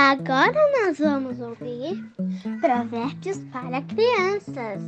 Agora 0.00 0.54
nós 0.78 0.96
vamos 0.96 1.40
ouvir 1.40 2.08
Provérbios 2.60 3.38
para 3.52 3.82
Crianças. 3.82 4.80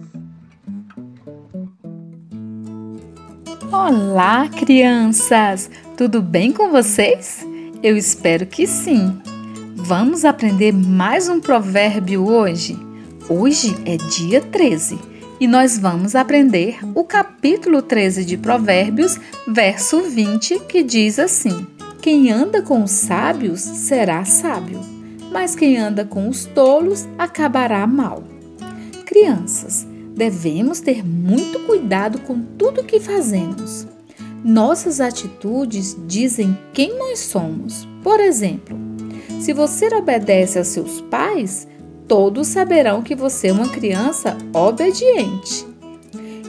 Olá, 3.72 4.48
crianças! 4.48 5.68
Tudo 5.96 6.22
bem 6.22 6.52
com 6.52 6.70
vocês? 6.70 7.44
Eu 7.82 7.96
espero 7.96 8.46
que 8.46 8.68
sim. 8.68 9.20
Vamos 9.74 10.24
aprender 10.24 10.72
mais 10.72 11.28
um 11.28 11.40
provérbio 11.40 12.24
hoje? 12.24 12.78
Hoje 13.28 13.74
é 13.84 13.96
dia 13.96 14.40
13 14.40 14.96
e 15.40 15.48
nós 15.48 15.76
vamos 15.76 16.14
aprender 16.14 16.78
o 16.94 17.02
capítulo 17.02 17.82
13 17.82 18.24
de 18.24 18.36
Provérbios, 18.36 19.18
verso 19.48 20.02
20, 20.02 20.60
que 20.68 20.84
diz 20.84 21.18
assim: 21.18 21.66
Quem 22.00 22.30
anda 22.30 22.62
com 22.62 22.84
os 22.84 22.92
sábios 22.92 23.60
será 23.60 24.24
sábio, 24.24 24.99
mas 25.30 25.54
quem 25.54 25.78
anda 25.78 26.04
com 26.04 26.28
os 26.28 26.44
tolos 26.46 27.08
acabará 27.18 27.86
mal. 27.86 28.22
Crianças, 29.06 29.86
devemos 30.14 30.80
ter 30.80 31.04
muito 31.06 31.60
cuidado 31.60 32.20
com 32.20 32.40
tudo 32.40 32.84
que 32.84 33.00
fazemos. 33.00 33.86
Nossas 34.44 35.00
atitudes 35.00 35.96
dizem 36.06 36.56
quem 36.72 36.98
nós 36.98 37.18
somos. 37.18 37.86
Por 38.02 38.20
exemplo, 38.20 38.76
se 39.40 39.52
você 39.52 39.86
obedece 39.94 40.58
a 40.58 40.64
seus 40.64 41.00
pais, 41.02 41.66
todos 42.08 42.48
saberão 42.48 43.02
que 43.02 43.14
você 43.14 43.48
é 43.48 43.52
uma 43.52 43.68
criança 43.68 44.36
obediente. 44.52 45.66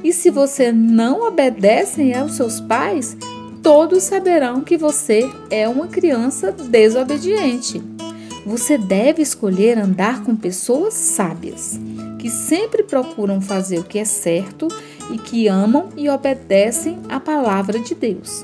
E 0.04 0.12
se 0.12 0.30
você 0.30 0.72
não 0.72 1.28
obedece 1.28 2.14
aos 2.14 2.34
seus 2.34 2.60
pais, 2.60 3.16
todos 3.62 4.04
saberão 4.04 4.62
que 4.62 4.78
você 4.78 5.30
é 5.50 5.68
uma 5.70 5.88
criança 5.88 6.52
desobediente. 6.52 7.91
Você 8.46 8.78
deve 8.78 9.22
escolher 9.22 9.78
andar 9.78 10.24
com 10.24 10.36
pessoas 10.36 10.94
sábias, 10.94 11.80
que 12.18 12.30
sempre 12.30 12.84
procuram 12.84 13.40
fazer 13.40 13.80
o 13.80 13.84
que 13.84 14.00
é 14.00 14.06
certo 14.06 14.68
e 15.12 15.18
que 15.18 15.48
amam 15.48 15.90
e 15.96 16.10
obedecem 16.10 17.00
à 17.10 17.20
palavra 17.20 17.80
de 17.80 17.94
Deus. 17.94 18.44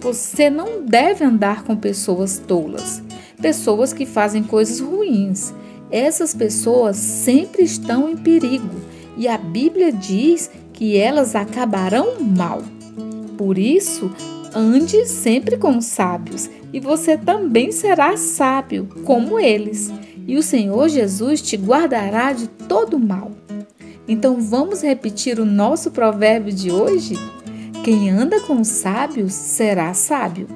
Você 0.00 0.48
não 0.48 0.84
deve 0.84 1.24
andar 1.24 1.64
com 1.64 1.76
pessoas 1.76 2.38
tolas, 2.38 3.02
pessoas 3.40 3.92
que 3.92 4.06
fazem 4.06 4.42
coisas 4.42 4.80
ruins 4.80 5.52
essas 5.94 6.34
pessoas 6.34 6.96
sempre 6.96 7.62
estão 7.62 8.08
em 8.08 8.16
perigo 8.16 8.80
e 9.16 9.28
a 9.28 9.38
Bíblia 9.38 9.92
diz 9.92 10.50
que 10.72 10.96
elas 10.98 11.36
acabarão 11.36 12.20
mal. 12.20 12.62
Por 13.38 13.56
isso, 13.56 14.10
ande 14.54 15.06
sempre 15.06 15.56
com 15.56 15.76
os 15.76 15.86
sábios 15.86 16.48
e 16.72 16.80
você 16.80 17.16
também 17.16 17.72
será 17.72 18.16
sábio 18.16 18.88
como 19.04 19.38
eles, 19.38 19.92
e 20.26 20.36
o 20.36 20.42
Senhor 20.42 20.88
Jesus 20.88 21.40
te 21.40 21.56
guardará 21.56 22.32
de 22.32 22.48
todo 22.48 22.98
mal. 22.98 23.30
Então 24.08 24.40
vamos 24.40 24.82
repetir 24.82 25.38
o 25.38 25.44
nosso 25.44 25.90
provérbio 25.90 26.52
de 26.52 26.70
hoje? 26.70 27.14
Quem 27.82 28.10
anda 28.10 28.40
com 28.40 28.60
os 28.60 28.68
sábios 28.68 29.32
será 29.32 29.92
sábio, 29.94 30.48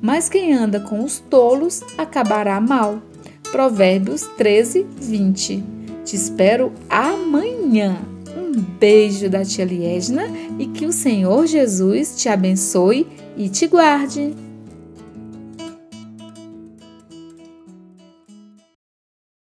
mas 0.00 0.28
quem 0.28 0.54
anda 0.54 0.80
com 0.80 1.02
os 1.02 1.18
tolos 1.18 1.82
acabará 1.98 2.60
mal. 2.60 3.02
Provérbios 3.50 4.22
13, 4.36 4.86
20. 5.00 5.64
Te 6.04 6.16
espero 6.16 6.72
amanhã. 6.88 8.15
Beijo 8.56 9.28
da 9.28 9.44
tia 9.44 9.64
Liesna 9.64 10.24
e 10.58 10.66
que 10.66 10.86
o 10.86 10.92
Senhor 10.92 11.46
Jesus 11.46 12.16
te 12.16 12.28
abençoe 12.28 13.06
e 13.36 13.48
te 13.48 13.66
guarde. 13.66 14.45